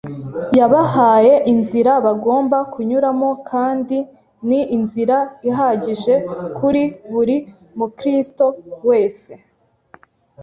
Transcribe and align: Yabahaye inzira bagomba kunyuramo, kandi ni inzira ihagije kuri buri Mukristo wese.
Yabahaye 0.59 1.33
inzira 1.53 1.91
bagomba 2.05 2.57
kunyuramo, 2.73 3.29
kandi 3.49 3.97
ni 4.47 4.59
inzira 4.77 5.17
ihagije 5.49 6.13
kuri 6.57 6.83
buri 7.13 7.35
Mukristo 7.77 8.45
wese. 8.87 9.31